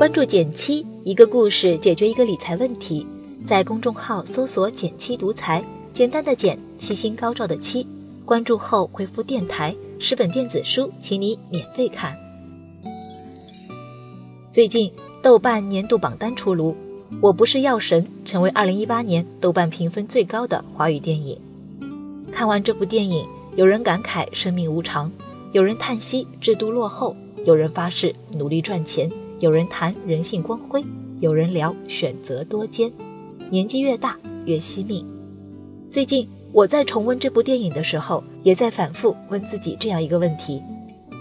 [0.00, 3.06] 关注减七，一个故事解决一个理财问题。
[3.44, 7.86] 在公众号搜索“减七独裁，简单的减，七星高照的七。
[8.24, 12.16] 关注后回复“电台”，十本电子书，请你免费看。
[14.50, 14.90] 最近
[15.20, 16.72] 豆瓣年度榜单出炉，
[17.20, 21.38] 《我不是药神》成为二零一八年豆瓣评分最高的华语电影。
[22.32, 25.12] 看完这部电影，有人感慨生命无常，
[25.52, 29.10] 有人叹息制度落后，有人发誓努力赚钱。
[29.40, 30.84] 有人谈人性光辉，
[31.20, 32.92] 有人聊选择多艰，
[33.48, 35.04] 年纪越大越惜命。
[35.90, 40.62] 最近我在重温这部电影的时候，也在反复问自己这样一个问题：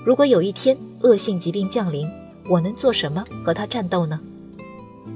[0.05, 2.05] 如果有一天恶性疾病降临，
[2.49, 4.19] 我能做什么和他战斗呢？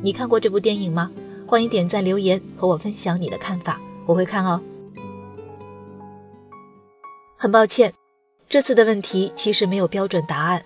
[0.02, 1.11] 你看过这部电影吗？
[1.45, 4.61] 欢迎点赞留言和我分享你的看法，我会看哦。
[7.35, 7.94] 很抱歉，
[8.47, 10.63] 这次的问题其实没有标准答案。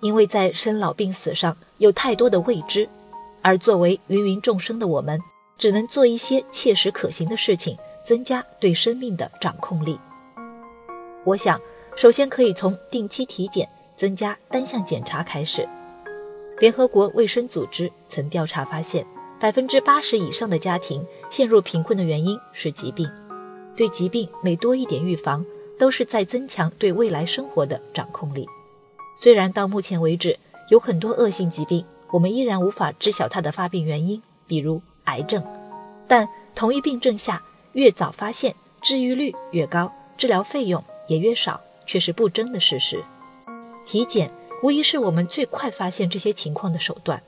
[0.00, 2.88] 因为在生老病死上有太多的未知，
[3.42, 5.20] 而作为芸芸众生的我们，
[5.56, 9.98] 只能做一些切实可行的事情，增加对生命的掌控力。
[11.24, 11.60] 我想，
[11.96, 15.68] 首先可以从定期体检、增加单项检查开始。
[16.58, 19.06] 联合国卫生组织曾调查发现，
[19.38, 23.08] 百分之八十以上的家庭陷入贫困的原因是疾病。
[23.76, 25.44] 对疾病每多一点预防，
[25.78, 28.44] 都是在增强对未来生活的掌控力。
[29.20, 30.38] 虽然到目前为止
[30.68, 35.44] 有很多恶性疾病，我们依然无法知晓它的发病原因，比如癌症，
[36.06, 43.02] 但同一病症下越早发现，治愈率越高，治疗费用也越少，却是不争的事实。
[43.84, 44.30] 体检
[44.62, 47.20] 无疑是我们最快发现这些情况的手段。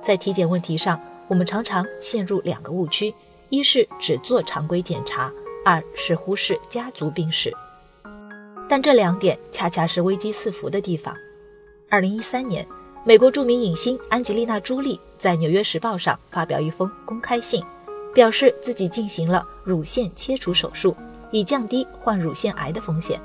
[0.00, 3.12] 在体检问题上，我们常常陷入两个误区：
[3.48, 5.32] 一是只做常规检查，
[5.64, 7.52] 二是忽视家族病史。
[8.74, 11.16] 但这两点恰恰是危机四伏的地方。
[11.88, 12.66] 二零一三年，
[13.04, 17.62] 美国著名影星安吉丽娜·朱莉在《纽约时报》上发表一封公开信，
[18.12, 20.96] 表示自己进行了乳腺切除手术，
[21.30, 23.20] 以降低患乳腺癌的风险。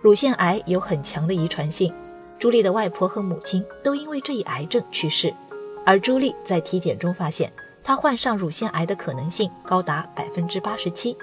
[0.00, 1.92] 乳腺癌有很强的遗传性，
[2.38, 5.30] 朱莉的外婆和母亲都因为这一癌症去世。
[5.84, 7.52] 而朱莉在体检中发现，
[7.84, 11.14] 她患上乳腺癌的可能性高达百分之八十七，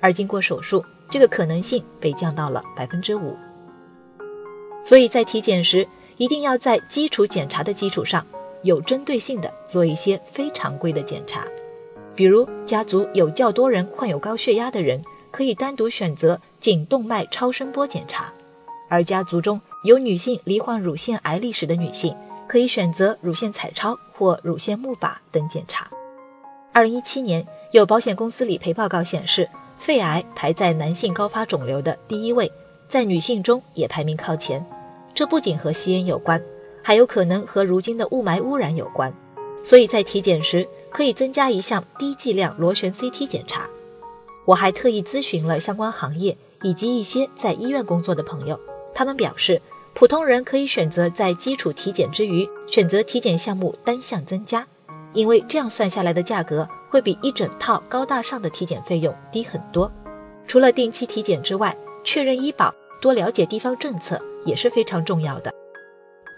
[0.00, 0.84] 而经过手术。
[1.12, 3.36] 这个可能性被降到了百分之五，
[4.82, 5.86] 所以在体检时
[6.16, 8.26] 一定要在基础检查的基础上，
[8.62, 11.44] 有针对性的做一些非常规的检查。
[12.14, 18.32] 比如家族有较多人患有高血压的人，可以单独选择颈动脉超声波检查；
[18.88, 22.16] 而家族中有女性罹患乳腺癌历史的女性，
[22.48, 25.86] 可以选择乳腺彩超或乳腺钼靶等检查。
[26.72, 29.46] 二零一七年有保险公司理赔报告显示。
[29.82, 32.48] 肺癌排在男性高发肿瘤的第一位，
[32.86, 34.64] 在女性中也排名靠前。
[35.12, 36.40] 这不仅和吸烟有关，
[36.84, 39.12] 还有可能和如今的雾霾污染有关。
[39.60, 43.68] 所以在体检时可以增加一项低剂量螺旋 CT 检查。
[44.44, 48.56] 我还特意咨询了相关行业以及一些在医院工作的朋友，
[48.94, 49.60] 他们表示，
[49.94, 54.64] 普通人可以选择在基础体检之余选择体检项目单项增加。
[55.12, 59.90] 因为这样算下来的价格会比一整套高大上的体检费用低很多。
[60.46, 62.70] 除了定期体检之外，确认医保、
[63.00, 65.50] 多了解地方政策也是非常重要的。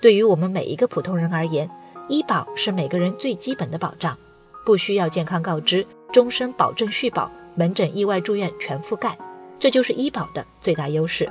[0.01, 1.69] 对于我们每一个普通人而言，
[2.07, 4.17] 医保是每个人最基本的保障，
[4.65, 9.19] 不需要健康告知、终身保证续保、门诊意外住院全覆盖，
[9.59, 11.29] 这就是医保的最大优势。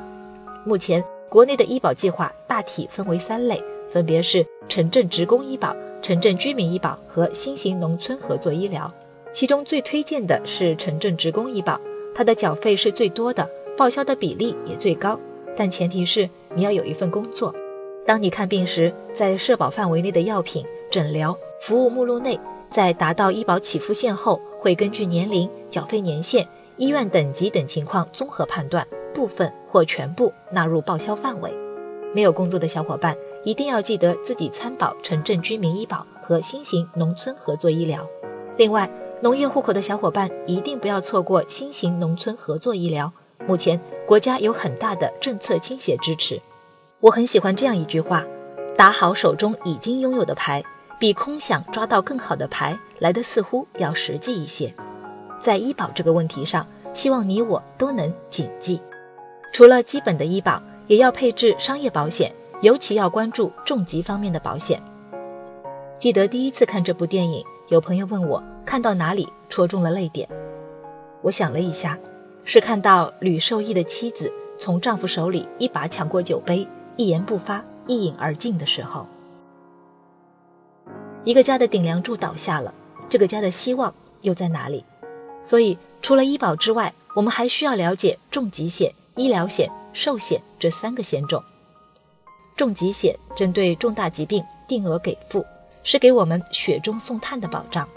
[0.66, 5.74] 目前国内的医保计划大体分为三类，分别是城镇职工医保。
[6.02, 8.94] 城镇居民医保和新型农村合作医疗，
[9.34, 11.80] 其中最推荐的是城镇职工医保，
[12.14, 15.20] 它的缴费是最多的，报销的比例也最高，
[15.58, 17.54] 但前提是你要有一份工作。
[18.06, 22.40] 当你看病时，在社保范围内的药品、诊疗服务目录内，
[22.70, 31.52] 在达到医保起付线后，会根据年龄、缴费年限、医院等级等情况综合判断，部分或全部纳入报销范围。
[32.14, 33.18] 没有工作的小伙伴。
[33.46, 38.08] 一定要记得自己参保城镇居民医保和新型农村合作医疗。
[38.56, 38.90] 另外，
[39.24, 43.10] 农业户口的小伙伴一定不要错过新型农村合作医疗。
[43.48, 46.38] 目前国家有很大的政策倾斜支持。
[47.00, 48.22] 我很喜欢这样一句话：
[48.76, 50.62] 打好手中已经拥有的牌，
[51.00, 54.74] 比空想抓到更好的牌来的似乎要实际一些。
[55.42, 58.82] 在医保这个问题上，希望你我都能谨记。
[59.54, 62.30] 除了基本的医保，也要配置商业保险。
[62.62, 64.82] 尤其要关注重疾方面的保险。
[65.98, 68.44] 记得第一次看这部电影，有朋友问我
[68.74, 70.28] 看到哪里戳中了泪点。
[71.22, 71.96] 我想了一下，
[72.44, 79.06] 是看到吕受益的妻子从丈夫手里一把抢过酒杯，一言不发，一饮而尽的时候。
[81.24, 82.74] 一个家的顶梁柱倒下了，
[83.08, 84.84] 这个家的希望又在哪里？
[85.44, 91.44] 所以，除了医保之外，我们还需要了解重疾险、医疗险、寿险这三个险种。
[92.56, 95.46] 重疾险针对重大疾病定额给付，
[95.84, 97.88] 是给我们雪中送炭的保障。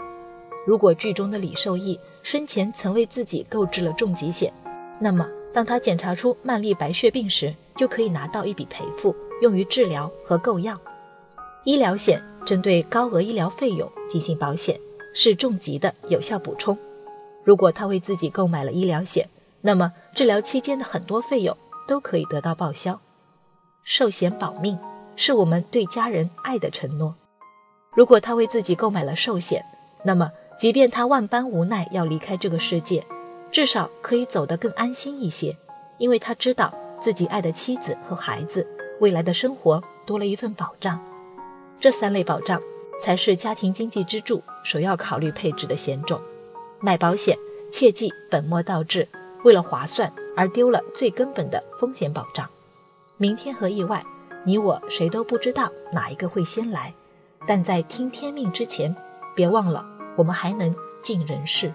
[0.67, 4.51] 如果剧中的李受益生前曾为自己购置了重疾险，
[4.99, 10.77] 那么当他检查出慢粒白血病时，就可以拿到一笔赔付，用于治疗和购药。
[11.63, 14.77] 医疗险针对高额医疗费用进行保险，
[15.13, 16.77] 是重疾的有效补充。
[17.45, 19.25] 如果他为自己购买了医疗险，
[19.61, 21.55] 那么治疗期间的很多费用
[21.87, 22.99] 都可以得到报销。
[23.85, 24.77] 寿险保命
[25.15, 27.15] 是我们对家人爱的承诺。
[27.95, 29.63] 如果他为自己购买了寿险，
[30.03, 33.03] 那么即便他万般无奈要离开这个世界，
[33.51, 35.55] 至少可以走得更安心一些，
[35.99, 38.67] 因为他知道自己爱的妻子和孩子
[38.99, 40.99] 未来的生活多了一份保障。
[41.79, 42.59] 这三类保障
[42.99, 46.19] 才是家庭经济支柱首要考虑配置的险种。
[46.79, 47.37] 买保险
[47.71, 49.07] 切忌本末倒置，
[49.43, 52.49] 为了划算而丢了最根本的风险保障。
[53.17, 54.03] 明天和意外，
[54.43, 56.91] 你我谁都不知道哪一个会先来。
[57.47, 58.95] 但在听天命之前，
[59.35, 59.85] 别忘了
[60.17, 61.71] 我们还能尽人事。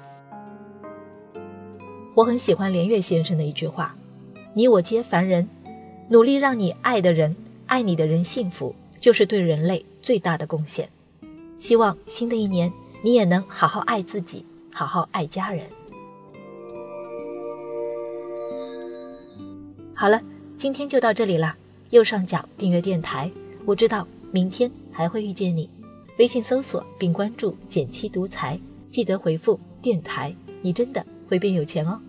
[2.15, 3.97] 我很喜欢连岳先生的一句话
[4.53, 5.49] ：“你我皆凡人，
[6.11, 7.35] 努力让你爱的人、
[7.67, 10.87] 爱你的人幸福，就是对人类最大的贡献。”
[11.56, 12.71] 希望新的一年
[13.03, 15.65] 你也能好好爱自己，好好爱家人。
[19.95, 20.21] 好了。
[20.55, 21.56] 今天就到这里啦，
[21.91, 23.29] 右上角订阅电台，
[23.65, 25.69] 我知道明天还会遇见你。
[26.23, 28.57] 微信搜索并关注“减七独裁，
[28.93, 30.33] 记得回复“电台”，
[30.63, 32.01] 你真的会变有钱哦。